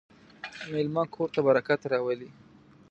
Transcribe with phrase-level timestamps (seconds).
[0.71, 2.29] مېلمه کور ته برکت راولي.